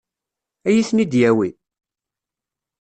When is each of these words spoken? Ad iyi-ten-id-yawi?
Ad 0.67 0.73
iyi-ten-id-yawi? 0.73 1.49